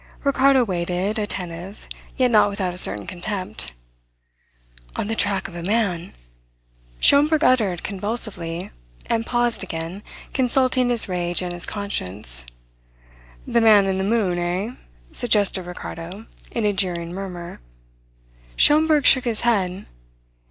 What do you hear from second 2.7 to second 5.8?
a certain contempt. "On the track of a